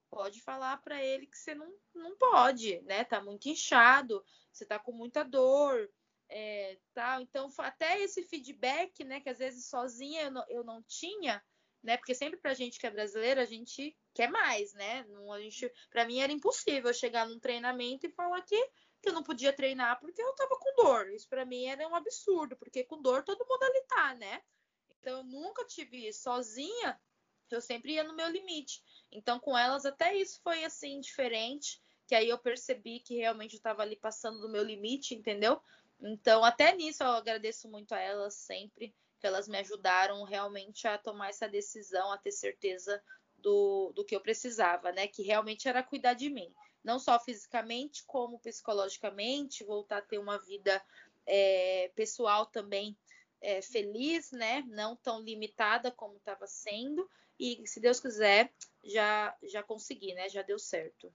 [0.09, 3.03] pode falar para ele que você não, não pode, né?
[3.03, 5.89] Tá muito inchado, você tá com muita dor,
[6.29, 7.21] é, tal.
[7.21, 11.43] Então até esse feedback, né, que às vezes sozinha eu não, eu não tinha,
[11.83, 11.97] né?
[11.97, 15.05] Porque sempre pra gente que é brasileira, a gente quer mais, né?
[15.09, 18.69] Não, a gente, pra mim era impossível chegar num treinamento e falar que,
[19.01, 21.09] que eu não podia treinar porque eu tava com dor.
[21.11, 24.41] Isso para mim era um absurdo, porque com dor todo mundo ali tá, né?
[24.99, 26.99] Então eu nunca tive isso sozinha,
[27.49, 28.83] eu sempre ia no meu limite.
[29.11, 33.61] Então com elas até isso foi assim diferente, que aí eu percebi que realmente eu
[33.61, 35.61] tava ali passando do meu limite, entendeu?
[35.99, 40.97] Então até nisso eu agradeço muito a elas sempre que elas me ajudaram realmente a
[40.97, 43.01] tomar essa decisão, a ter certeza
[43.37, 45.07] do, do que eu precisava, né?
[45.07, 46.53] Que realmente era cuidar de mim.
[46.83, 50.81] Não só fisicamente, como psicologicamente, voltar a ter uma vida
[51.25, 52.97] é, pessoal também
[53.41, 54.63] é, feliz, né?
[54.67, 57.09] Não tão limitada como estava sendo.
[57.39, 58.51] E se Deus quiser,
[58.83, 60.29] já, já consegui, né?
[60.29, 61.13] Já deu certo.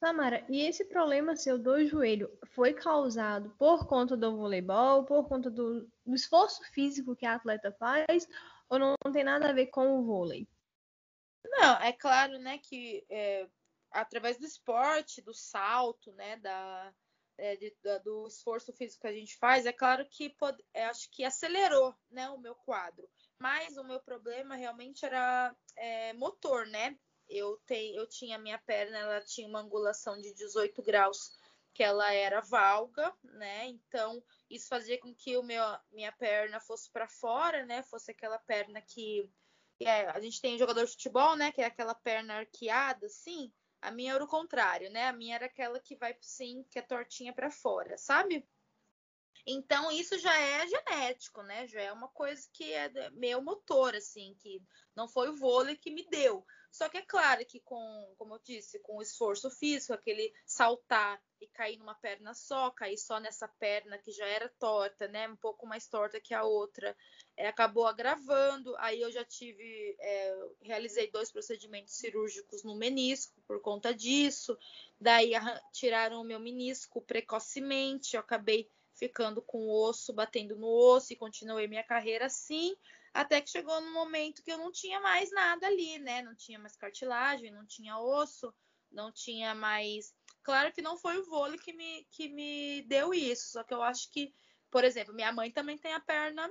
[0.00, 5.50] Samara, e esse problema seu do joelho foi causado por conta do voleibol, por conta
[5.50, 8.26] do, do esforço físico que a atleta faz,
[8.70, 10.48] ou não, não, tem nada a ver com o vôlei?
[11.44, 13.46] Não, é claro, né, que é,
[13.90, 16.94] através do esporte, do salto, né, da,
[17.36, 20.86] é, de, da, do esforço físico que a gente faz, é claro que pode, é,
[20.86, 23.06] acho que acelerou, né, o meu quadro.
[23.38, 26.96] Mas o meu problema realmente era é, motor, né?
[27.30, 27.60] Eu,
[27.94, 31.32] eu tinha minha perna, ela tinha uma angulação de 18 graus,
[31.72, 33.66] que ela era valga, né?
[33.68, 35.62] Então, isso fazia com que o meu,
[35.92, 37.82] minha perna fosse para fora, né?
[37.84, 39.30] Fosse aquela perna que
[39.80, 41.52] é, a gente tem jogador de futebol, né?
[41.52, 43.52] Que é aquela perna arqueada, assim.
[43.80, 45.08] A minha era o contrário, né?
[45.08, 48.46] A minha era aquela que vai, sim, que é tortinha para fora, sabe?
[49.46, 51.66] Então, isso já é genético, né?
[51.66, 54.62] Já é uma coisa que é meu motor, assim, que
[54.94, 56.44] não foi o vôlei que me deu.
[56.70, 61.20] Só que é claro que com, como eu disse, com o esforço físico, aquele saltar
[61.40, 65.28] e cair numa perna só, cair só nessa perna que já era torta, né?
[65.28, 66.96] Um pouco mais torta que a outra,
[67.36, 68.74] é, acabou agravando.
[68.78, 74.56] Aí eu já tive, é, realizei dois procedimentos cirúrgicos no menisco por conta disso.
[75.00, 75.32] Daí
[75.72, 81.16] tiraram o meu menisco precocemente, eu acabei ficando com o osso batendo no osso e
[81.16, 82.76] continuei minha carreira assim.
[83.12, 86.22] Até que chegou no momento que eu não tinha mais nada ali, né?
[86.22, 88.54] Não tinha mais cartilagem, não tinha osso,
[88.90, 90.14] não tinha mais.
[90.42, 93.82] Claro que não foi o vôlei que me, que me deu isso, só que eu
[93.82, 94.32] acho que,
[94.70, 96.48] por exemplo, minha mãe também tem a perna,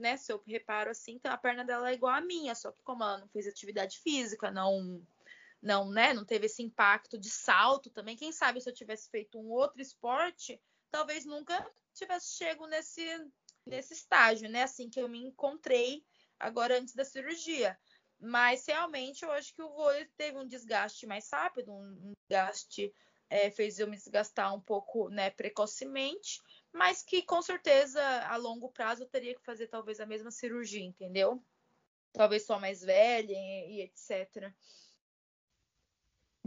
[0.00, 0.16] né?
[0.16, 3.02] Se eu reparo assim, então a perna dela é igual à minha, só que como
[3.04, 5.06] ela não fez atividade física, não
[5.60, 8.16] não, né, não teve esse impacto de salto também.
[8.16, 13.02] Quem sabe se eu tivesse feito um outro esporte, talvez nunca tivesse chego nesse
[13.68, 14.62] nesse estágio, né?
[14.62, 16.04] Assim que eu me encontrei
[16.38, 17.78] agora antes da cirurgia.
[18.20, 22.92] Mas realmente eu acho que o vôlei teve um desgaste mais rápido, um desgaste
[23.30, 26.40] é, fez eu me desgastar um pouco né, precocemente,
[26.72, 30.82] mas que com certeza a longo prazo eu teria que fazer talvez a mesma cirurgia,
[30.82, 31.42] entendeu?
[32.12, 34.52] Talvez só mais velha e, e etc.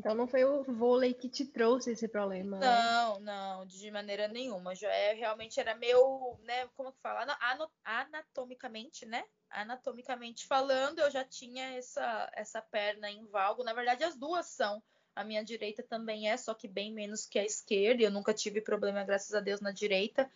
[0.01, 2.57] Então não foi o vôlei que te trouxe esse problema.
[2.57, 2.65] Né?
[2.65, 3.25] Não, né?
[3.31, 4.73] não, de maneira nenhuma.
[4.73, 6.67] Já é realmente era meu, né?
[6.75, 7.37] Como que fala?
[7.85, 9.23] Anatomicamente, né?
[9.47, 13.63] Anatomicamente falando, eu já tinha essa, essa perna em valgo.
[13.63, 14.81] Na verdade, as duas são.
[15.15, 18.01] A minha direita também é, só que bem menos que a esquerda.
[18.01, 20.27] Eu nunca tive problema, graças a Deus, na direita.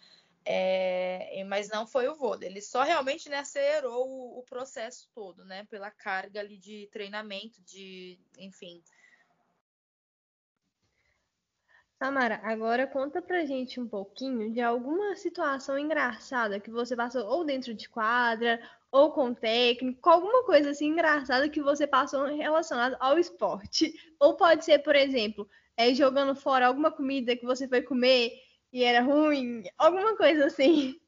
[0.47, 2.49] É, mas não foi o vôlei.
[2.49, 5.65] Ele só realmente né, acelerou o, o processo todo, né?
[5.71, 8.83] Pela carga ali de treinamento, de, enfim,
[11.97, 17.45] Samara, agora conta pra gente um pouquinho de alguma situação engraçada que você passou ou
[17.45, 18.59] dentro de quadra,
[18.91, 23.93] ou com técnico, alguma coisa assim engraçada que você passou relacionada ao esporte.
[24.19, 28.31] Ou pode ser, por exemplo, é, jogando fora alguma comida que você foi comer
[28.73, 30.99] e era ruim, alguma coisa assim.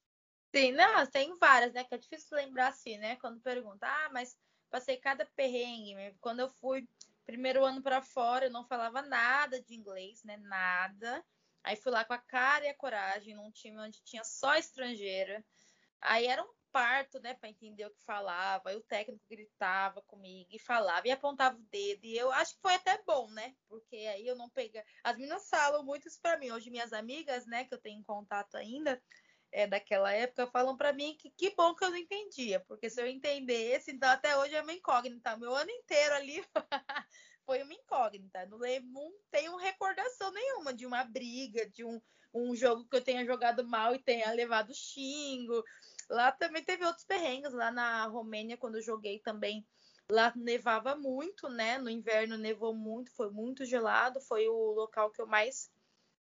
[0.56, 1.84] Sim, não, tem várias, né?
[1.84, 3.17] Que é difícil lembrar assim, né?
[3.17, 4.38] Quando pergunta, ah, mas
[4.69, 6.15] passei cada perrengue.
[6.21, 6.88] Quando eu fui
[7.28, 10.38] primeiro ano para fora, eu não falava nada de inglês, né?
[10.38, 11.24] Nada.
[11.62, 15.46] Aí fui lá com a cara e a coragem, num time onde tinha só estrangeira.
[16.00, 18.70] Aí era um parto, né, para entender o que falava.
[18.70, 22.06] Aí o técnico gritava comigo e falava e apontava o dedo.
[22.06, 23.54] E eu acho que foi até bom, né?
[23.68, 24.86] Porque aí eu não pega.
[25.04, 26.52] As meninas falam muito isso para mim.
[26.52, 29.02] Hoje minhas amigas, né, que eu tenho contato ainda,
[29.52, 33.02] é, daquela época falam para mim que que bom que eu não entendia, porque se
[33.02, 35.38] eu entendesse, então até hoje é uma incógnita.
[35.38, 36.44] Meu ano inteiro ali
[37.46, 38.46] foi uma incógnita.
[38.46, 42.02] Não lembro, não tenho recordação nenhuma de uma briga, de um,
[42.34, 45.64] um jogo que eu tenha jogado mal e tenha levado xingo.
[46.10, 49.66] Lá também teve outros perrengues, lá na Romênia, quando eu joguei também.
[50.10, 51.78] Lá nevava muito, né?
[51.78, 54.22] No inverno nevou muito, foi muito gelado.
[54.22, 55.70] Foi o local que eu mais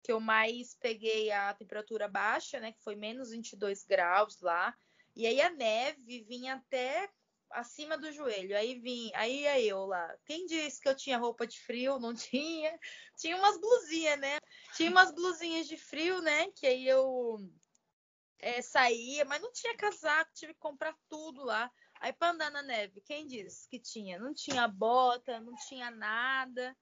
[0.03, 2.73] que eu mais peguei a temperatura baixa, né?
[2.73, 4.75] Que foi menos 22 graus lá.
[5.15, 7.09] E aí a neve vinha até
[7.49, 8.57] acima do joelho.
[8.57, 10.13] Aí vim, aí ia eu lá.
[10.25, 11.99] Quem disse que eu tinha roupa de frio?
[11.99, 12.77] Não tinha.
[13.17, 14.39] Tinha umas blusinhas, né?
[14.75, 16.51] Tinha umas blusinhas de frio, né?
[16.51, 17.37] Que aí eu
[18.39, 21.71] é, saía, mas não tinha casaco, tive que comprar tudo lá.
[22.01, 24.19] Aí para andar na neve, quem disse que tinha?
[24.19, 26.75] Não tinha bota, não tinha nada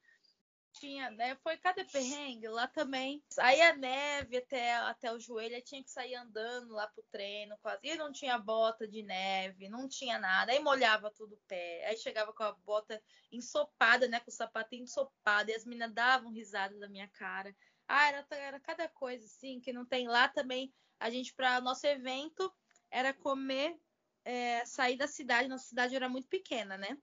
[0.71, 1.35] tinha, né?
[1.43, 3.23] Foi cada perrengue lá também.
[3.37, 7.57] Aí a neve até, até o joelho, aí tinha que sair andando lá pro treino
[7.61, 7.79] quase.
[7.83, 10.51] E não tinha bota de neve, não tinha nada.
[10.51, 11.85] Aí molhava tudo o pé.
[11.87, 14.19] Aí chegava com a bota ensopada, né?
[14.19, 15.51] Com o sapato ensopado.
[15.51, 17.55] E as meninas davam risada da minha cara.
[17.87, 20.73] Ah, era, era cada coisa assim que não tem lá também.
[20.99, 22.51] A gente, para nosso evento,
[22.89, 23.77] era comer,
[24.23, 25.47] é, sair da cidade.
[25.47, 26.97] Nossa cidade era muito pequena, né?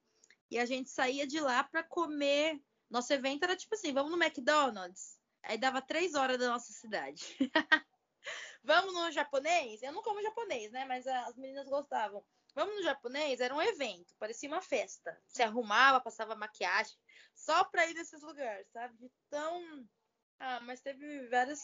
[0.50, 2.58] E a gente saía de lá para comer
[2.90, 5.18] nosso evento era tipo assim: vamos no McDonald's.
[5.42, 7.22] Aí dava três horas da nossa cidade.
[8.62, 9.82] vamos no japonês?
[9.82, 10.84] Eu não como japonês, né?
[10.84, 12.24] Mas as meninas gostavam.
[12.54, 13.40] Vamos no japonês?
[13.40, 15.16] Era um evento, parecia uma festa.
[15.28, 16.96] Se arrumava, passava maquiagem,
[17.34, 18.94] só pra ir nesses lugares, sabe?
[19.26, 19.86] Então.
[20.40, 21.60] Ah, mas teve várias,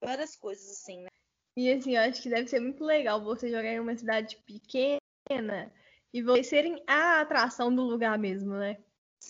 [0.00, 1.08] várias coisas assim, né?
[1.56, 5.72] E assim, eu acho que deve ser muito legal você jogar em uma cidade pequena
[6.12, 8.82] e vocês serem a atração do lugar mesmo, né?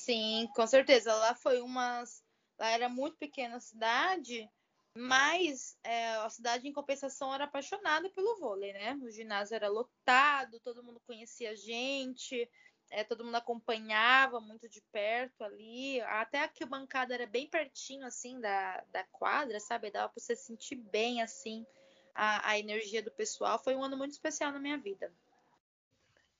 [0.08, 1.14] Sim, com certeza.
[1.14, 2.24] Lá foi umas.
[2.58, 4.50] Lá era muito pequena a cidade,
[4.94, 8.98] mas é, a cidade, em compensação, era apaixonada pelo vôlei, né?
[9.02, 12.50] O ginásio era lotado, todo mundo conhecia a gente,
[12.90, 16.00] é, todo mundo acompanhava muito de perto ali.
[16.00, 19.90] Até a bancada era bem pertinho, assim, da, da quadra, sabe?
[19.90, 21.66] Dava para você sentir bem, assim,
[22.14, 23.62] a, a energia do pessoal.
[23.62, 25.12] Foi um ano muito especial na minha vida.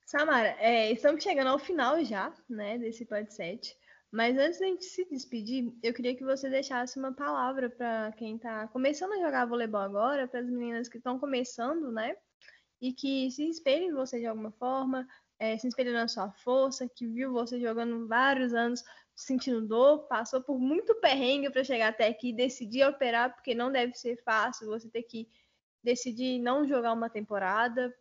[0.09, 3.77] Samara, é, estamos chegando ao final já, né, desse podcast.
[4.11, 8.37] Mas antes da gente se despedir, eu queria que você deixasse uma palavra para quem
[8.37, 12.17] está começando a jogar voleibol agora, para as meninas que estão começando, né?
[12.81, 15.07] E que se inspirem em você de alguma forma,
[15.39, 18.83] é, se inspirem na sua força, que viu você jogando vários anos
[19.15, 23.93] sentindo dor, passou por muito perrengue para chegar até aqui, decidir operar, porque não deve
[23.93, 25.29] ser fácil você ter que
[25.85, 27.95] decidir não jogar uma temporada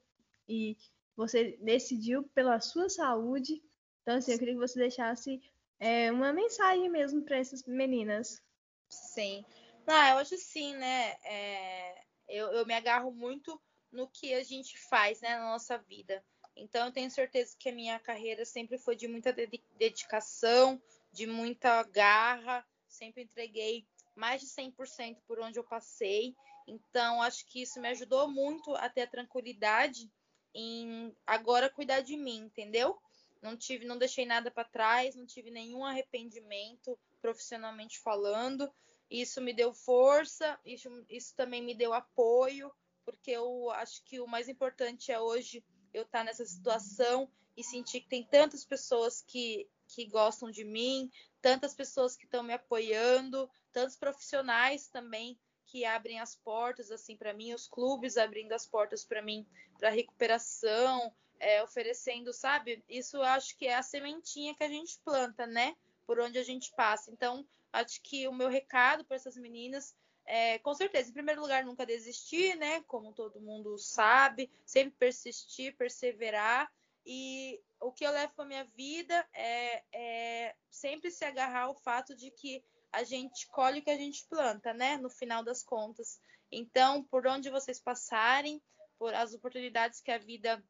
[0.48, 0.78] e
[1.18, 3.62] você decidiu pela sua saúde.
[4.04, 5.42] Então, assim, eu queria que você deixasse
[5.80, 8.42] é, uma mensagem mesmo para essas meninas.
[8.88, 9.44] Sim.
[9.88, 11.18] Ah, eu acho sim, né?
[11.26, 13.60] É, eu, eu me agarro muito
[13.92, 16.24] no que a gente faz né, na nossa vida.
[16.56, 19.34] Então, eu tenho certeza que a minha carreira sempre foi de muita
[19.78, 26.36] dedicação, de muita garra, sempre entreguei mais de 100% por onde eu passei.
[26.68, 30.12] Então, acho que isso me ajudou muito a ter a tranquilidade
[30.54, 32.98] em agora cuidar de mim, entendeu?
[33.42, 38.72] Não tive, não deixei nada para trás, não tive nenhum arrependimento profissionalmente falando.
[39.10, 42.72] Isso me deu força, isso, isso também me deu apoio,
[43.06, 47.64] porque eu acho que o mais importante é hoje eu estar tá nessa situação e
[47.64, 51.10] sentir que tem tantas pessoas que, que gostam de mim,
[51.42, 55.40] tantas pessoas que estão me apoiando, tantos profissionais também
[55.78, 59.46] que abrem as portas assim para mim, os clubes abrindo as portas para mim
[59.78, 62.84] para recuperação, é, oferecendo, sabe?
[62.90, 65.76] Isso acho que é a sementinha que a gente planta, né?
[66.08, 67.12] Por onde a gente passa.
[67.12, 71.64] Então, acho que o meu recado para essas meninas é, com certeza, em primeiro lugar,
[71.64, 72.82] nunca desistir, né?
[72.88, 76.72] Como todo mundo sabe, sempre persistir, perseverar.
[77.06, 82.16] E o que eu levo para minha vida é, é sempre se agarrar ao fato
[82.16, 82.64] de que
[82.98, 84.98] a gente colhe o que a gente planta, né?
[84.98, 86.20] No final das contas.
[86.52, 88.60] Então, por onde vocês passarem,
[88.98, 90.64] por as oportunidades que a vida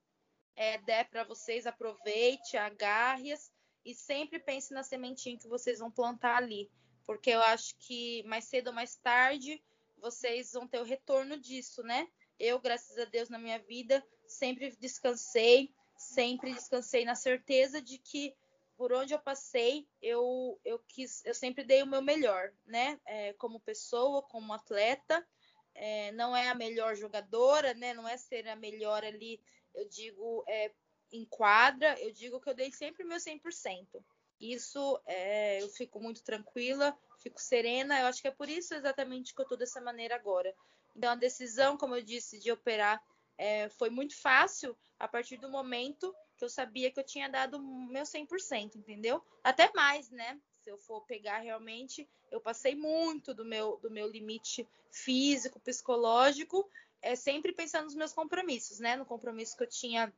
[0.53, 3.49] é, der para vocês, aproveite, agarre-as
[3.85, 6.69] e sempre pense na sementinha que vocês vão plantar ali,
[7.05, 9.63] porque eu acho que mais cedo ou mais tarde
[9.97, 12.09] vocês vão ter o retorno disso, né?
[12.37, 18.35] Eu, graças a Deus, na minha vida, sempre descansei, sempre descansei na certeza de que
[18.77, 22.99] por onde eu passei, eu, eu quis, eu sempre dei o meu melhor, né?
[23.05, 25.25] É, como pessoa, como atleta,
[25.73, 27.93] é, não é a melhor jogadora, né?
[27.93, 29.41] Não é ser a melhor ali,
[29.73, 30.71] eu digo, é,
[31.11, 34.03] em quadra, eu digo que eu dei sempre o meu 100%.
[34.39, 37.99] Isso é, eu fico muito tranquila, fico serena.
[37.99, 40.53] Eu acho que é por isso exatamente que eu estou dessa maneira agora.
[40.95, 43.01] Então, a decisão, como eu disse, de operar
[43.37, 47.59] é, foi muito fácil a partir do momento que eu sabia que eu tinha dado
[47.59, 49.23] meu 100%, entendeu?
[49.43, 50.39] Até mais, né?
[50.63, 56.69] Se eu for pegar realmente, eu passei muito do meu, do meu limite físico, psicológico,
[57.01, 58.95] é sempre pensando nos meus compromissos, né?
[58.95, 60.13] No compromisso que eu tinha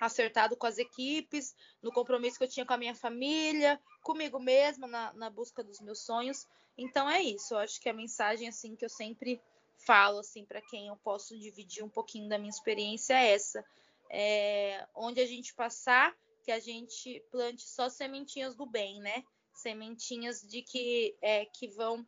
[0.00, 4.86] acertado com as equipes, no compromisso que eu tinha com a minha família, comigo mesma,
[4.86, 6.46] na, na busca dos meus sonhos.
[6.76, 7.54] Então é isso.
[7.54, 9.40] Eu acho que a mensagem assim que eu sempre
[9.86, 13.64] falo assim para quem eu posso dividir um pouquinho da minha experiência é essa
[14.10, 19.22] é, onde a gente passar, que a gente plante só sementinhas do bem, né?
[19.52, 22.06] Sementinhas de que, é, que vão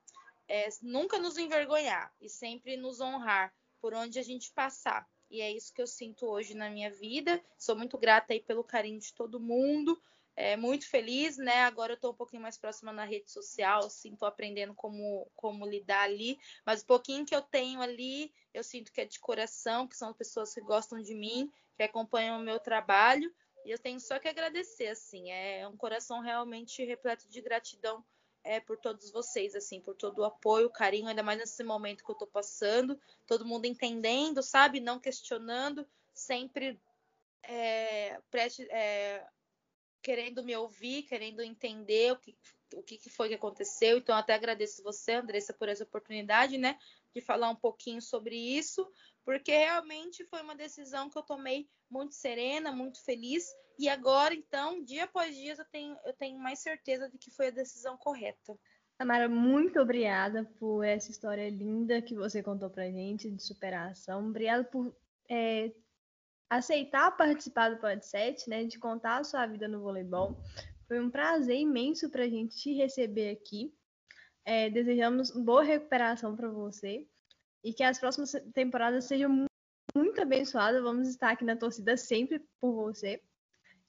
[0.48, 5.08] é, nunca nos envergonhar e sempre nos honrar por onde a gente passar.
[5.30, 7.42] E é isso que eu sinto hoje na minha vida.
[7.56, 10.00] Sou muito grata aí pelo carinho de todo mundo.
[10.42, 11.64] É, muito feliz, né?
[11.64, 15.66] Agora eu tô um pouquinho mais próxima na rede social, assim, tô aprendendo como, como
[15.66, 16.38] lidar ali.
[16.64, 20.14] Mas o pouquinho que eu tenho ali, eu sinto que é de coração, que são
[20.14, 23.30] pessoas que gostam de mim que acompanham o meu trabalho.
[23.66, 28.02] E eu tenho só que agradecer, assim, é um coração realmente repleto de gratidão
[28.42, 32.02] é, por todos vocês, assim, por todo o apoio, o carinho, ainda mais nesse momento
[32.02, 36.80] que eu tô passando, todo mundo entendendo, sabe, não questionando, sempre
[37.42, 39.26] é, preste, é,
[40.02, 42.36] querendo me ouvir, querendo entender o que,
[42.74, 43.98] o que foi que aconteceu.
[43.98, 46.78] Então, até agradeço você, Andressa, por essa oportunidade, né,
[47.14, 48.90] de falar um pouquinho sobre isso
[49.24, 53.44] porque realmente foi uma decisão que eu tomei muito serena, muito feliz,
[53.78, 57.46] e agora, então, dia após dia, eu tenho, eu tenho mais certeza de que foi
[57.46, 58.58] a decisão correta.
[58.98, 64.28] Tamara, muito obrigada por essa história linda que você contou pra gente de superação.
[64.28, 64.94] Obrigada por
[65.28, 65.72] é,
[66.50, 68.64] aceitar participar do Podset, né?
[68.64, 70.36] De contar a sua vida no voleibol.
[70.88, 73.72] Foi um prazer imenso pra gente te receber aqui.
[74.44, 77.06] É, desejamos boa recuperação para você
[77.62, 79.46] e que as próximas temporadas sejam
[79.94, 80.82] muito abençoadas.
[80.82, 83.22] Vamos estar aqui na torcida sempre por você.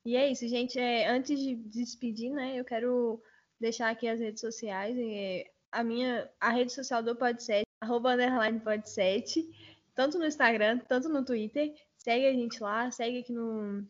[0.05, 0.77] E é isso, gente.
[0.77, 3.21] É, antes de despedir, né, eu quero
[3.59, 4.95] deixar aqui as redes sociais.
[4.99, 9.47] É, a minha, a rede social do Podset, arroba underline Podset,
[9.95, 11.73] tanto no Instagram, tanto no Twitter.
[12.03, 13.87] Segue a gente lá, segue aqui no,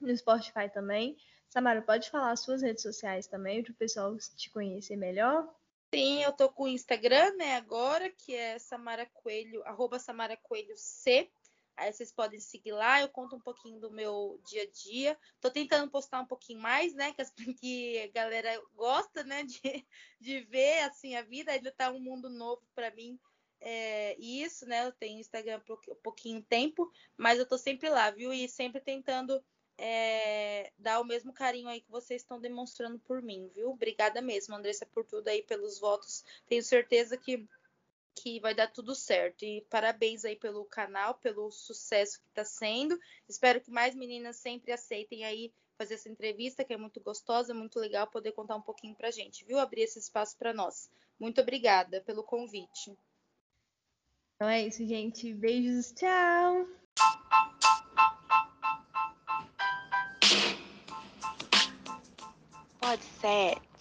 [0.00, 1.16] no Spotify também.
[1.48, 5.48] Samara, pode falar as suas redes sociais também, para o pessoal te conhecer melhor?
[5.94, 10.74] Sim, eu tô com o Instagram, né, agora, que é Samara Coelho, arroba Samara Coelho
[10.76, 11.30] C.
[11.76, 15.18] Aí vocês podem seguir lá, eu conto um pouquinho do meu dia a dia.
[15.40, 17.14] Tô tentando postar um pouquinho mais, né?
[17.58, 19.44] Que a galera gosta, né?
[19.44, 19.86] De,
[20.20, 21.52] de ver assim a vida.
[21.52, 23.18] Ainda tá um mundo novo para mim.
[23.64, 24.84] É, isso, né?
[24.84, 28.32] Eu tenho Instagram por pouquinho tempo, mas eu tô sempre lá, viu?
[28.32, 29.42] E sempre tentando
[29.78, 33.70] é, dar o mesmo carinho aí que vocês estão demonstrando por mim, viu?
[33.70, 36.24] Obrigada mesmo, Andressa, por tudo aí, pelos votos.
[36.48, 37.48] Tenho certeza que,
[38.16, 39.44] que vai dar tudo certo.
[39.44, 42.98] E parabéns aí pelo canal, pelo sucesso que está sendo.
[43.28, 47.78] Espero que mais meninas sempre aceitem aí fazer essa entrevista, que é muito gostosa, muito
[47.78, 49.60] legal poder contar um pouquinho pra gente, viu?
[49.60, 50.90] Abrir esse espaço para nós.
[51.18, 52.96] Muito obrigada pelo convite.
[54.42, 55.32] Então é isso, gente.
[55.34, 56.66] Beijos, tchau!
[62.80, 63.71] Pode ser.